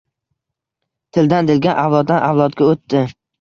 Tildan 1.17 1.51
tilga, 1.51 1.75
avloddan 1.83 2.27
avlodga 2.31 2.71
oʻtdi 2.73 3.05